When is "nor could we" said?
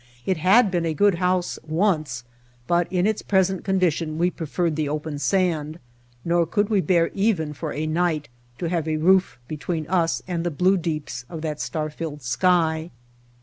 6.25-6.81